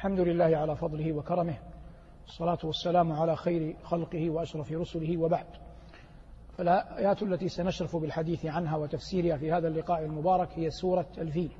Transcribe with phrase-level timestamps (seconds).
[0.00, 1.54] الحمد لله على فضله وكرمه
[2.26, 5.46] الصلاة والسلام على خير خلقه وأشرف رسله وبعد.
[6.58, 11.52] فالآيات التي سنشرف بالحديث عنها وتفسيرها في هذا اللقاء المبارك هي سورة الفيل.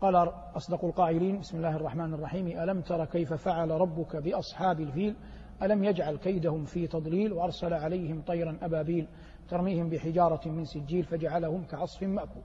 [0.00, 5.16] قال أصدق القائلين بسم الله الرحمن الرحيم ألم تر كيف فعل ربك بأصحاب الفيل؟
[5.62, 9.08] ألم يجعل كيدهم في تضليل وأرسل عليهم طيرا أبابيل
[9.48, 12.42] ترميهم بحجارة من سجيل فجعلهم كعصف مأكول؟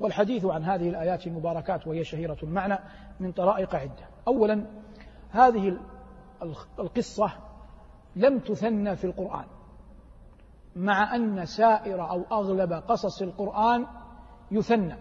[0.00, 2.78] والحديث عن هذه الآيات المباركات وهي شهيرة المعنى
[3.20, 4.08] من طرائق عدة.
[4.28, 4.66] أولا
[5.30, 5.78] هذه
[6.78, 7.32] القصة
[8.16, 9.44] لم تثنى في القرآن
[10.76, 13.86] مع أن سائر أو أغلب قصص القرآن
[14.50, 14.96] يثنى.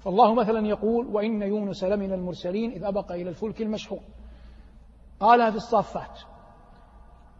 [0.00, 4.00] فالله مثلا يقول وإن يونس لمن المرسلين إذ أبق إلى الفلك المشحون
[5.20, 6.20] قالها في الصافات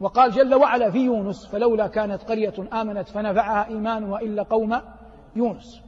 [0.00, 4.80] وقال جل وعلا في يونس فلولا كانت قرية آمنت فنفعها إيمانها إلا قوم
[5.37, 5.82] يونس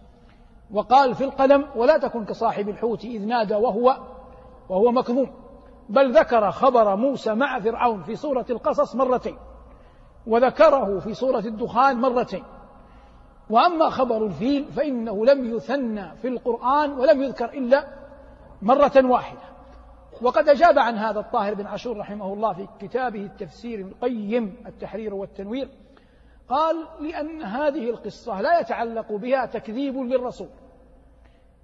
[0.72, 3.96] وقال في القلم ولا تكن كصاحب الحوت إذ نادى وهو
[4.68, 5.30] وهو مكظوم.
[5.88, 9.36] بل ذكر خبر موسى مع فرعون في سورة القصص مرتين
[10.26, 12.44] وذكره في سورة الدخان مرتين.
[13.50, 17.84] وأما خبر الفيل فإنه لم يثنى في القرآن ولم يذكر إلا
[18.62, 19.40] مرة واحدة.
[20.22, 25.68] وقد أجاب عن هذا الطاهر بن عاشور رحمه الله في كتابه التفسير القيم التحرير والتنوير.
[26.48, 30.48] قال لأن هذه القصة لا يتعلق بها تكذيب للرسول.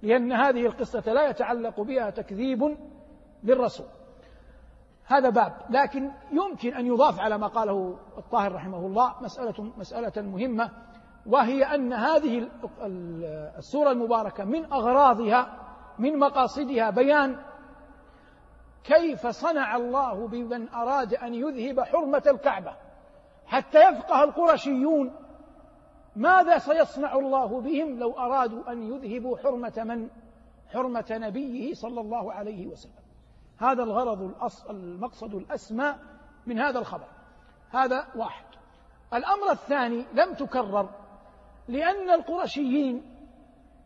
[0.02, 2.76] لأن هذه القصة لا يتعلق بها تكذيب
[3.44, 3.86] للرسول.
[5.04, 5.52] هذا باب.
[5.70, 10.70] لكن يمكن أن يضاف على ما قاله الطاهر رحمه الله مسألة مسألة مهمة
[11.26, 12.48] وهي أن هذه
[13.58, 15.58] السورة المباركة من أغراضها
[15.98, 17.36] من مقاصدها بيان
[18.84, 22.72] كيف صنع الله بمن أراد أن يذهب حرمة الكعبة.
[23.46, 25.12] حتى يفقه القرشيون
[26.18, 30.08] ماذا سيصنع الله بهم لو أرادوا أن يذهبوا حرمة من؟
[30.72, 32.92] حرمة نبيه صلى الله عليه وسلم.
[33.58, 34.34] هذا الغرض
[34.70, 35.94] المقصد الأسمى
[36.46, 37.08] من هذا الخبر.
[37.70, 38.44] هذا واحد.
[39.14, 40.88] الأمر الثاني لم تكرر
[41.68, 43.02] لأن القرشيين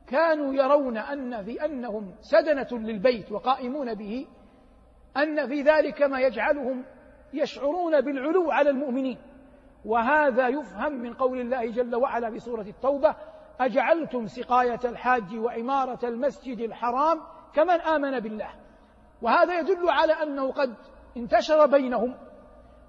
[0.07, 4.27] كانوا يرون أن في أنهم سدنة للبيت وقائمون به
[5.17, 6.85] أن في ذلك ما يجعلهم
[7.33, 9.19] يشعرون بالعلو على المؤمنين.
[9.85, 13.15] وهذا يفهم من قول الله جل وعلا في سورة التوبة
[13.61, 17.21] أجعلتم سقاية الحاج وعمارة المسجد الحرام
[17.55, 18.49] كمن آمن بالله.
[19.23, 20.75] وهذا يدل على أنه قد
[21.17, 22.15] انتشر بينهم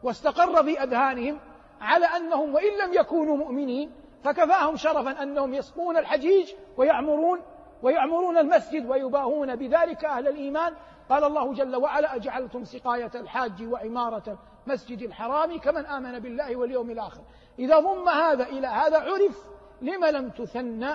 [0.03, 1.39] واستقر في أذهانهم
[1.81, 3.91] على أنهم وإن لم يكونوا مؤمنين
[4.23, 7.41] فكفاهم شرفا أنهم يسقون الحجيج ويعمرون
[7.83, 10.73] ويعمرون المسجد ويباهون بذلك أهل الإيمان.
[11.09, 17.21] قال الله جل وعلا أجعلتم سقاية الحاج وعمارة مسجد الحرام كمن آمن بالله واليوم الآخر.
[17.59, 19.47] إذا ضم هذا إلى هذا عرف
[19.81, 20.91] لم لم تثنى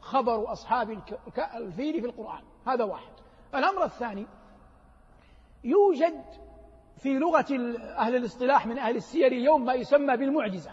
[0.00, 0.98] خبر أصحاب
[1.54, 2.42] الفيل في القرآن.
[2.66, 3.12] هذا واحد.
[3.54, 4.26] الأمر الثاني
[5.64, 6.24] يوجد
[6.96, 7.46] في لغة
[7.98, 10.70] أهل الاصطلاح من أهل السير اليوم ما يسمى بالمعجزة.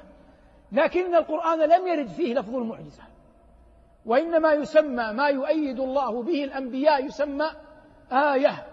[0.72, 3.04] لكن القرآن لم يرد فيه لفظ المعجزة.
[4.08, 7.52] وإنما يسمى ما يؤيد الله به الأنبياء يسمى
[8.12, 8.66] آية.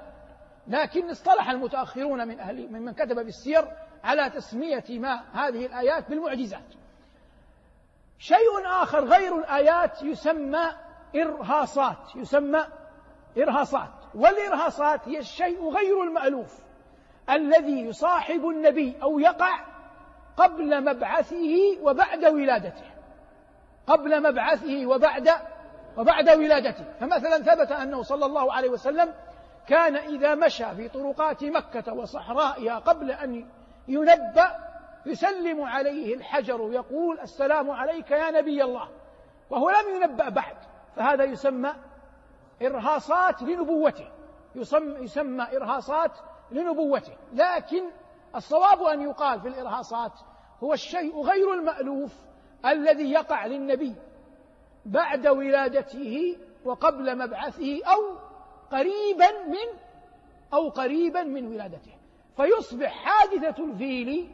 [0.67, 3.65] لكن اصطلح المتأخرون من أهل ممن كتب بالسير
[4.05, 6.75] على تسمية ما هذه الآيات بالمعجزات.
[8.19, 10.71] شيء آخر غير الآيات يسمى
[11.17, 12.65] إرهاصات يسمى
[13.39, 13.91] إرهاصات.
[14.15, 16.59] والإرهاصات هي الشيء غير المألوف
[17.31, 19.61] الذي يصاحب النبي أو يقع
[20.37, 22.94] قبل مبعثه وبعد ولادته.
[23.87, 25.31] قبل مبعثه وبعد
[25.97, 26.85] وبعد ولادته.
[27.01, 29.15] فمثلا ثبت أنه صلى الله عليه وسلم
[29.69, 33.47] كان إذا مشى في طرقات مكة وصحرائها قبل أن
[33.89, 34.57] ينبأ
[35.07, 38.89] يسلم عليه الحجر يقول السلام عليك يا نبي الله.
[39.51, 40.57] وهو لم ينبأ بعد.
[40.97, 41.73] فهذا يسمى
[42.63, 44.09] إرهاصات لنبوته.
[44.55, 46.11] يسمى, يسمى إرهاصات
[46.51, 47.13] لنبوته.
[47.33, 47.83] لكن
[48.37, 50.13] الصواب أن يقال في الإرهاصات
[50.63, 52.15] هو الشيء غير المألوف.
[52.67, 53.95] الذي يقع للنبي
[54.87, 58.19] بعد ولادته وقبل مبعثه أو
[58.71, 59.79] قريبا من
[60.55, 61.95] أو قريبا من ولادته.
[62.37, 64.31] فيصبح حادثة الفيل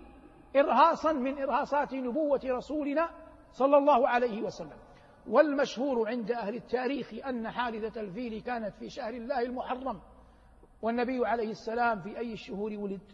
[0.56, 3.10] إرهاصا من إرهاصات نبوة رسولنا
[3.52, 4.78] صلى الله عليه وسلم.
[5.28, 10.00] والمشهور عند أهل التاريخ أن حادثة الفيل كانت في شهر الله المحرم
[10.82, 13.12] والنبي عليه السلام في أي الشهور ولد؟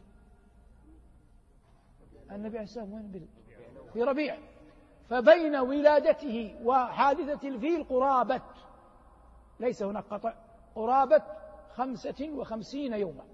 [2.30, 3.28] النبي عليه السلام وين ولد
[3.92, 4.38] في ربيع.
[5.11, 8.41] فبين ولادته وحادثة الفيل قرابة.
[9.61, 10.35] ليس هناك قطع.
[10.75, 11.23] قرابة
[11.75, 13.25] خمسة وخمسين يوما.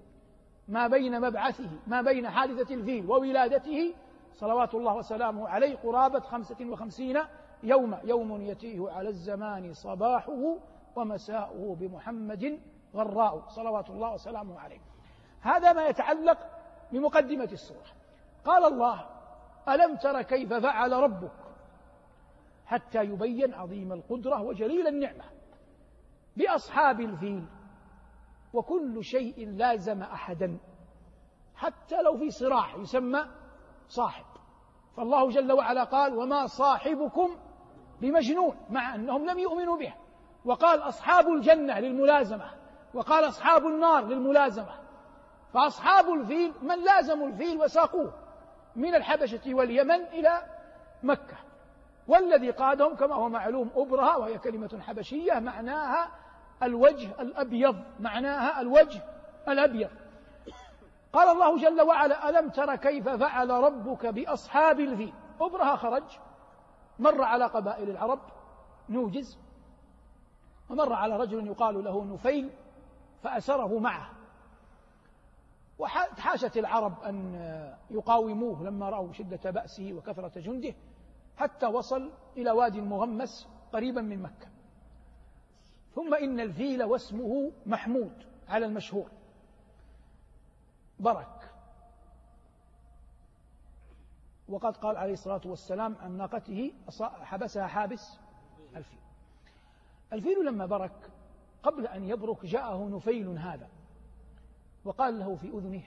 [0.67, 3.93] ما بين مبعثه ما بين حادثة الفيل وولادته
[4.33, 7.19] صلوات الله وسلامه عليه قرابة خمسة وخمسين
[7.63, 7.99] يوما.
[8.03, 10.57] يوم يتيه على الزمان صباحه
[10.95, 12.59] ومساؤه بمحمد
[12.95, 14.79] غراء صلوات الله وسلامه عليه.
[15.41, 16.37] هذا ما يتعلق
[16.91, 17.87] بمقدمة السورة.
[18.45, 19.05] قال الله
[19.69, 21.31] ألم تر كيف فعل ربك؟
[22.65, 25.23] حتى يبين عظيم القدرة وجليل النعمة.
[26.37, 27.45] بأصحاب الفيل.
[28.53, 30.57] وكل شيء لازم أحدا.
[31.55, 33.25] حتى لو في صراع يسمى
[33.87, 34.25] صاحب.
[34.97, 37.37] فالله جل وعلا قال وما صاحبكم
[38.01, 39.93] بمجنون مع أنهم لم يؤمنوا به.
[40.45, 42.51] وقال أصحاب الجنة للملازمة.
[42.93, 44.83] وقال أصحاب النار للملازمة.
[45.53, 48.13] فأصحاب الفيل من لازموا الفيل وساقوه؟
[48.75, 50.41] من الحبشة واليمن إلى
[51.03, 51.37] مكة.
[52.07, 56.11] والذي قادهم كما هو معلوم أبرهة وهي كلمة حبشية معناها
[56.63, 59.03] الوجه الأبيض معناها الوجه
[59.47, 59.89] الأبيض.
[61.13, 66.03] قال الله جل وعلا ألم تر كيف فعل ربك بأصحاب الفيل؟ أبرهة خرج
[66.99, 68.19] مر على قبائل العرب
[68.89, 69.37] نوجز
[70.69, 72.49] ومر على رجل يقال له نفيل
[73.23, 74.09] فأسره معه.
[75.79, 77.35] وحاشت العرب أن
[77.89, 80.73] يقاوموه لما رأوا شدة بأسه وكثرة جنده.
[81.37, 84.47] حتى وصل إلى وادي مغمس قريبا من مكة.
[85.95, 89.09] ثم إن الفيل واسمه محمود على المشهور.
[90.99, 91.51] برك.
[94.49, 98.19] وقد قال عليه الصلاة والسلام عن ناقته حبسها حابس
[98.75, 98.99] الفيل.
[100.13, 101.11] الفيل لما برك
[101.63, 103.69] قبل أن يبرك جاءه نفيل هذا
[104.85, 105.83] وقال له في أذنه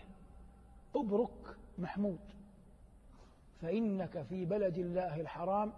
[0.96, 2.35] أبرك محمود.
[3.66, 5.72] فإنك في بلد الله الحرام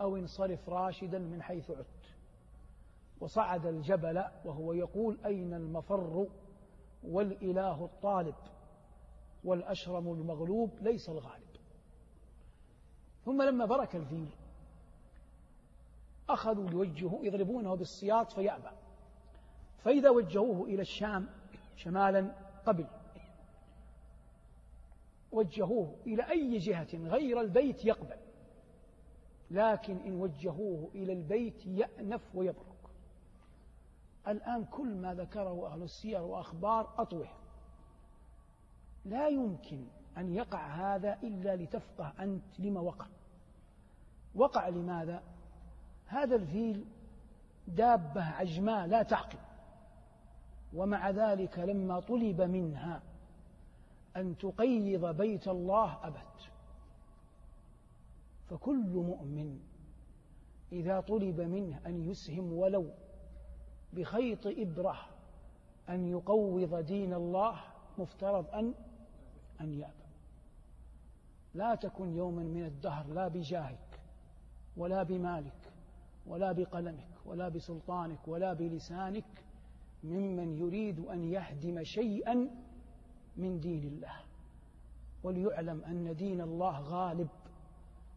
[0.00, 1.86] أو انصرف راشدا من حيث عدت.
[3.20, 6.26] وصعد الجبل وهو يقول أين المفر
[7.04, 8.34] والإله الطالب
[9.44, 11.56] والأشرم المغلوب ليس الغالب.
[13.24, 14.28] ثم لما برك الفيل
[16.28, 18.70] أخذوا ليوجهوا يضربونه بالسياط فيأبى.
[19.78, 21.28] فإذا وجهوه إلى الشام
[21.76, 22.34] شمالا
[22.66, 22.86] قبل
[25.36, 28.16] وجهوه إلى أي جهة غير البيت يقبل.
[29.50, 32.76] لكن إن وجهوه إلى البيت يأنف ويبرك
[34.28, 37.36] الآن كل ما ذكره أهل السير وأخبار أطوح
[39.04, 39.86] لا يمكن
[40.18, 43.06] أن يقع هذا إلا لتفقه أنت لما وقع.
[44.34, 45.22] وقع لماذا؟
[46.06, 46.84] هذا الفيل
[47.68, 49.38] دابة عجماء لا تعقل.
[50.74, 53.02] ومع ذلك لما طلب منها
[54.16, 56.50] أن تقيض بيت الله أبت
[58.50, 59.60] فكل مؤمن
[60.72, 62.90] إذا طلب منه أن يسهم ولو
[63.92, 64.96] بخيط إبرة
[65.88, 67.60] أن يقوض دين الله
[67.98, 68.74] مفترض أن
[69.60, 70.06] أن يأبى.
[71.54, 74.00] لا تكن يوما من الدهر لا بجاهك
[74.76, 75.72] ولا بمالك
[76.26, 79.44] ولا بقلمك ولا بسلطانك ولا بلسانك
[80.04, 82.50] ممن يريد أن يهدم شيئا
[83.36, 84.14] من دين الله
[85.22, 87.28] وليعلم أن دين الله غالب.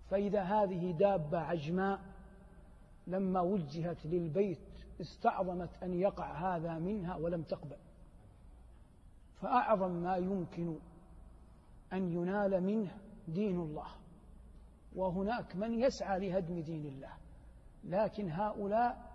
[0.10, 2.00] فإذا هذه دابة عجماء
[3.08, 4.60] لما وجهت للبيت
[5.02, 7.78] استعظمت أن يقع هذا منها ولم تقبل.
[9.42, 10.78] فأعظم ما يمكن
[11.94, 13.88] أن ينال منه دين الله.
[14.96, 17.14] وهناك من يسعى لهدم دين الله
[17.84, 19.10] لكن هؤلاء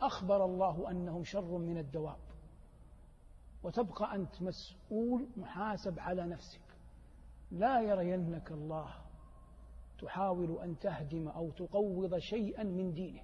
[0.00, 2.18] أخبر الله أنهم شر من الدواب.
[3.62, 6.60] وتبقى أنت مسؤول محاسب على نفسك.
[7.50, 8.94] لا يرينك الله
[9.98, 13.22] تحاول أن تهدم أو تقوض شيئا من دينه.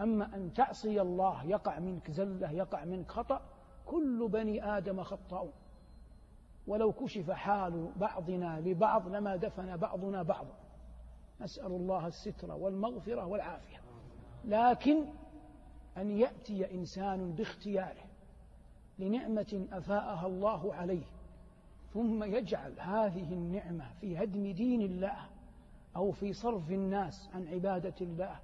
[0.00, 3.40] أما أن تعصي الله يقع منك زلة يقع منك خطأ
[3.86, 5.52] كل بني آدم خطاؤون
[6.66, 10.56] ولو كشف حال بعضنا لبعض لما دفن بعضنا بعضا.
[11.40, 13.80] نسأل الله الستر والمغفرة والعافية.
[14.44, 15.06] لكن
[15.96, 18.05] أن يأتي إنسان باختياره.
[18.98, 21.04] لنعمة أفاءها الله عليه.
[21.94, 25.28] ثم يجعل هذه النعمة في هدم دين الله
[25.96, 28.40] أو في صرف الناس عن عبادة الله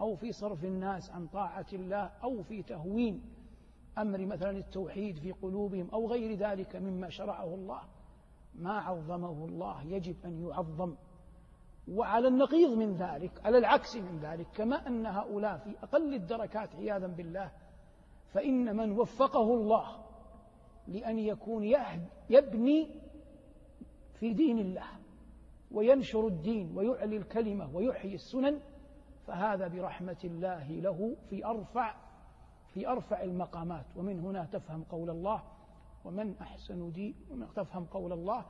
[0.00, 3.22] أو في صرف الناس عن طاعة الله أو في تهوين
[3.98, 7.80] أمر مثلا التوحيد في قلوبهم أو غير ذلك مما شرعه الله.
[8.54, 10.94] ما عظمه الله يجب أن يعظم.
[11.88, 17.06] وعلى النقيض من ذلك على العكس من ذلك كما أن هؤلاء في أقل الدركات عياذا
[17.06, 17.50] بالله
[18.32, 20.02] فإن من وفقه الله
[20.88, 21.64] لأن يكون
[22.30, 22.88] يبني
[24.14, 24.86] في دين الله
[25.70, 28.60] وينشر الدين ويعلي الكلمة ويحيي السنن
[29.26, 31.94] فهذا برحمة الله له في أرفع
[32.74, 33.84] في أرفع المقامات.
[33.96, 35.42] ومن هنا تفهم قول الله
[36.04, 37.14] ومن أحسن دي
[37.56, 38.44] تفهم قول الله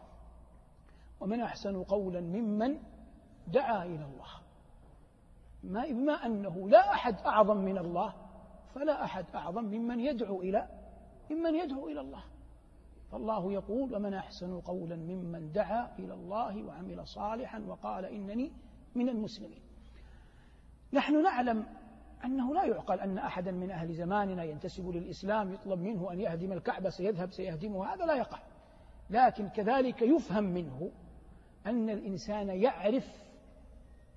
[1.21, 2.79] ومن أحسن قولا ممن
[3.49, 4.31] دعا إلى الله.
[5.63, 8.15] ما بما أنه لا أحد أعظم من الله
[8.75, 10.69] فلا أحد أعظم ممن يدعو إلى
[11.31, 12.23] ممن يدعو إلى الله.
[13.13, 18.53] فالله يقول ومن أحسن قولا ممن دعا إلى الله وعمل صالحا وقال إنني
[18.95, 19.61] من المسلمين.
[20.93, 21.67] نحن نعلم
[22.25, 26.91] أنه لا يعقل أن أحدا من أهل زماننا ينتسب للإسلام يطلب منه أن يهدم الكعبة
[26.91, 28.39] سيذهب سيهدمها هذا لا يقع.
[29.11, 30.91] لكن كذلك يفهم منه
[31.67, 33.23] أن الإنسان يعرف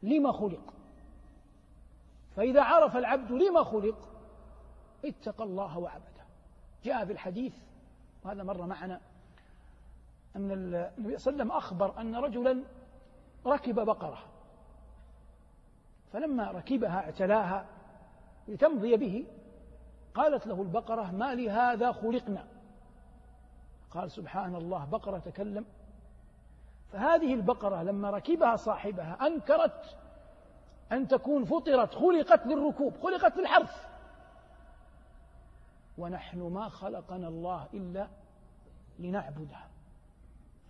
[0.03, 0.73] لما خلق.
[2.35, 4.14] فإذا عرف العبد لما خلق
[5.05, 6.25] اتقى الله وعبده
[6.83, 7.53] جاء في الحديث
[8.23, 9.01] وهذا مر معنا
[10.35, 12.63] أن النبي صلى الله عليه وسلم أخبر أن رجلا
[13.45, 14.23] ركب بقرة.
[16.13, 17.65] فلما ركبها اعتلاها
[18.47, 19.25] لتمضي به
[20.15, 22.47] قالت له البقرة ما لهذا خلقنا.
[23.91, 25.65] قال سبحان الله بقرة تكلم.
[26.91, 29.97] فهذه البقرة لما ركبها صاحبها أنكرت
[30.91, 33.94] أن تكون فطرت خلقت للركوب خلقت للحرث.
[35.97, 38.07] ونحن ما خلقنا الله إلا
[38.99, 39.59] لنعبده.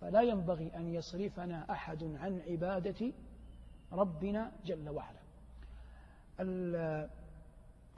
[0.00, 3.12] فلا ينبغي أن يصرفنا أحد عن عبادة
[3.92, 5.20] ربنا جل وعلا.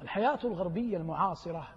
[0.01, 1.69] الحياة الغربية المعاصرة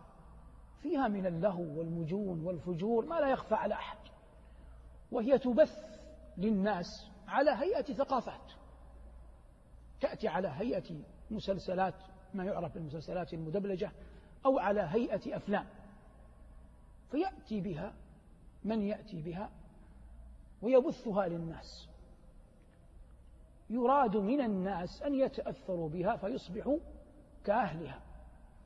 [0.82, 3.98] فيها من اللهو والمجون والفجور ما لا يخفى على أحد
[5.12, 6.00] وهي تبث
[6.38, 8.52] للناس على هيئة ثقافات.
[10.02, 11.96] تأتي على هيئة مسلسلات
[12.34, 13.92] ما يعرف بالمسلسلات المدبلجة
[14.46, 15.66] أو على هيئة أفلام
[17.12, 17.94] فيأتي بها
[18.64, 19.50] من يأتي بها
[20.62, 21.88] ويبثها للناس.
[23.70, 26.78] يراد من الناس أن يتأثروا بها فيصبحوا
[27.46, 28.02] كأهلها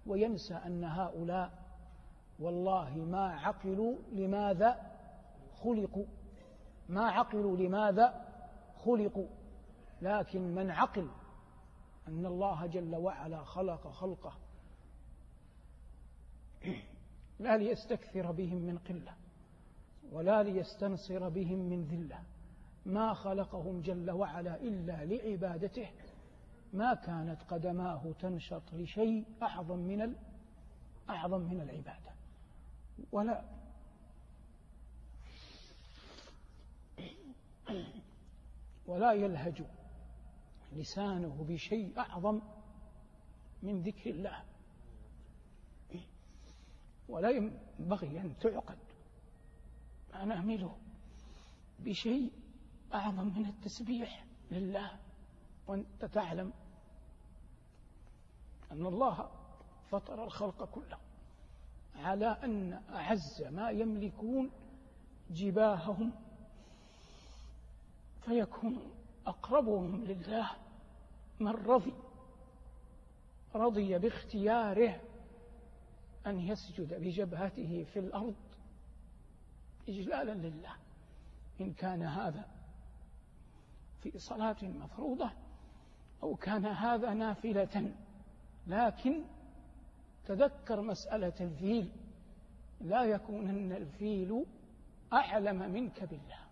[0.07, 1.51] وينسى أن هؤلاء
[2.39, 4.91] والله ما عقلوا لماذا
[5.63, 6.05] خلقوا
[6.89, 8.25] ما عقلوا لماذا
[8.85, 9.27] خلقوا.
[10.01, 11.09] لكن من عقل
[12.07, 14.33] أن الله جل وعلا خلق خلقه
[17.39, 19.13] لا ليستكثر بهم من قلة
[20.11, 22.23] ولا ليستنصر بهم من ذلة.
[22.85, 25.89] ما خلقهم جل وعلا إلا لعبادته.
[26.73, 30.15] ما كانت قدماه تنشط لشيء أعظم من
[31.09, 32.15] أعظم من العبادة.
[33.11, 33.43] ولا
[38.87, 39.63] ولا يلهج
[40.73, 42.41] لسانه بشيء أعظم
[43.63, 44.43] من ذكر الله.
[47.09, 48.77] ولا ينبغي أن تعقد.
[50.13, 50.77] ما نعمله
[51.79, 52.31] بشيء
[52.93, 54.91] أعظم من التسبيح لله.
[55.67, 56.53] وأنت تعلم
[58.71, 59.29] أن الله
[59.91, 60.97] فطر الخلق كله
[61.95, 64.51] على أن أعز ما يملكون
[65.29, 66.11] جباههم
[68.25, 68.91] فيكون
[69.27, 70.49] أقربهم لله
[71.39, 71.93] من رضي
[73.55, 75.01] رضي باختياره.
[76.27, 78.35] أن يسجد بجبهته في الأرض
[79.89, 80.75] إجلالا لله
[81.61, 82.45] إن كان هذا
[84.01, 85.31] في صلاة مفروضة
[86.23, 87.91] أو كان هذا نافلة.
[88.67, 89.23] لكن
[90.25, 91.91] تذكر مسألة الفيل
[92.81, 94.45] لا يكونن الفيل
[95.13, 96.44] أعلم منك بالله.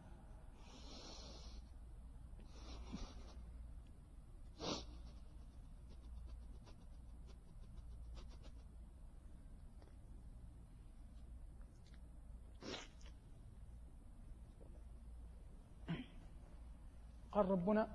[17.43, 17.87] قال ربنا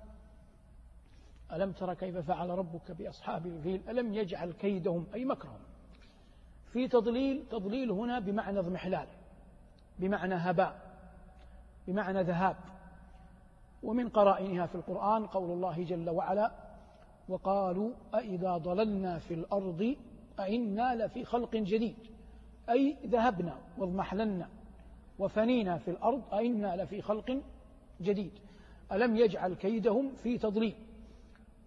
[1.53, 5.59] ألم تر كيف فعل ربك بأصحاب الفيل؟ ألم يجعل كيدهم أي مكرهم.
[6.73, 9.07] في تضليل تضليل هنا بمعنى اضمحلال
[9.99, 10.75] بمعنى هباء
[11.87, 12.55] بمعنى ذهاب.
[13.83, 16.51] ومن قرائنها في القرآن قول الله جل وعلا
[17.29, 19.95] وقالوا أإذا ضللنا في الأرض
[20.39, 21.97] أئنا لفي خلق جديد.
[22.69, 24.49] أي ذهبنا واضمحللنا
[25.19, 27.41] وفنينا في الأرض أئنا لفي خلق
[28.01, 28.48] جديد.
[28.91, 30.75] ألم يجعل كيدهم في تضليل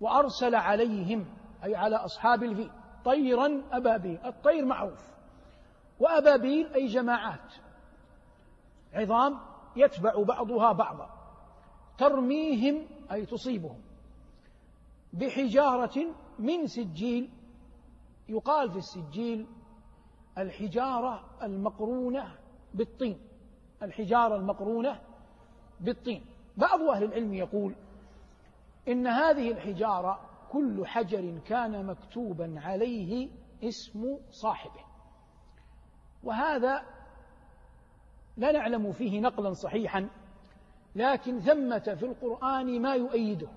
[0.00, 1.26] وأرسل عليهم
[1.64, 2.70] أي على أصحاب الفيل
[3.04, 5.12] طيرا أبابيل الطير معروف.
[6.00, 7.54] وأبابيل أي جماعات.
[8.92, 9.38] عظام
[9.76, 11.10] يتبع بعضها بعضا.
[11.98, 13.80] ترميهم أي تصيبهم.
[15.12, 17.30] بحجارة من سجيل
[18.28, 19.46] يقال في السجيل
[20.38, 22.38] الحجارة المقرونة
[22.74, 23.20] بالطين.
[23.82, 25.00] الحجارة المقرونة
[25.80, 26.31] بالطين.
[26.56, 27.74] بعض أهل العلم يقول
[28.88, 33.28] إن هذه الحجارة كل حجر كان مكتوبا عليه
[33.64, 34.80] اسم صاحبه.
[36.24, 36.82] وهذا
[38.36, 40.08] لا نعلم فيه نقلا صحيحا
[40.96, 43.48] لكن ثمة في القرآن ما يؤيده.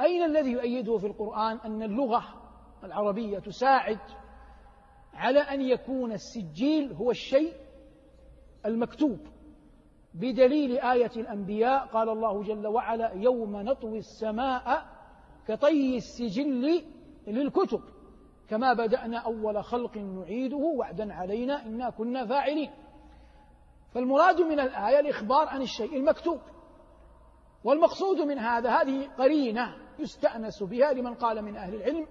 [0.00, 2.24] أين الذي يؤيده في القرآن؟ أن اللغة
[2.84, 3.98] العربية تساعد
[5.14, 7.54] على أن يكون السجيل هو الشيء
[8.66, 9.18] المكتوب.
[10.14, 14.86] بدليل آية الأنبياء قال الله جل وعلا يوم نطوي السماء
[15.48, 16.84] كطي السجل
[17.26, 17.80] للكتب
[18.48, 22.70] كما بدأنا أول خلق نعيده وعدا علينا إنا كنا فاعلين.
[23.94, 26.40] فالمراد من الآية الإخبار عن الشيء المكتوب.
[27.64, 32.06] والمقصود من هذا هذه قرينة يستأنس بها لمن قال من أهل العلم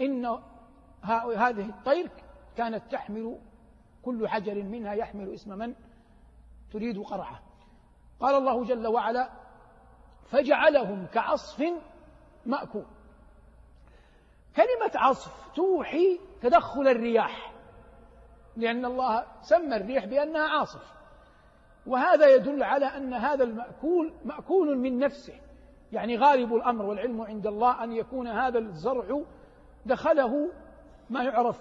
[0.00, 0.26] إن
[1.36, 2.10] هذه الطير
[2.56, 3.38] كانت تحمل
[4.02, 5.74] كل حجر منها يحمل اسم من؟
[6.72, 7.42] تريد قرعة.
[8.20, 9.30] قال الله جل وعلا
[10.26, 11.64] فجعلهم كعصف
[12.46, 12.86] مأكول.
[14.56, 17.52] كلمة عصف توحي تدخل الرياح
[18.56, 20.92] لأن الله سمى الريح بأنها عاصف.
[21.86, 25.40] وهذا يدل على أن هذا المأكول مأكول من نفسه.
[25.92, 29.22] يعني غالب الأمر والعلم عند الله أن يكون هذا الزرع
[29.86, 30.52] دخله
[31.10, 31.60] ما يعرف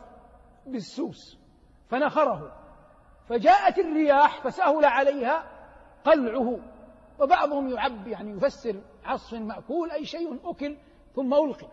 [0.66, 1.38] بالسوس
[1.90, 2.61] فنخره.
[3.32, 5.44] فجاءت الرياح فسهل عليها
[6.06, 6.60] قلعه
[7.20, 10.78] وبعضهم يعب يعني يفسر عصف مأكول أي شيء أكل
[11.16, 11.68] ثم ألقي.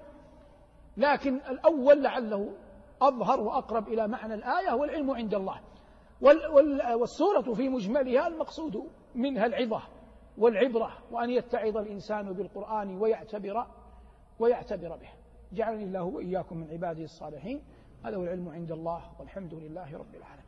[0.96, 2.52] لكن الأول لعله
[3.02, 5.60] أظهر وأقرب إلى معنى الآية والعلم عند الله.
[6.94, 9.82] والسورة في مجملها المقصود منها العظة
[10.38, 13.66] والعبرة وأن يتعظ الإنسان بالقرآن ويعتبر
[14.38, 15.10] ويعتبر به.
[15.52, 17.62] جعلني الله وإياكم من عباده الصالحين.
[18.04, 20.47] هذا هو العلم عند الله والحمد لله رب العالمين.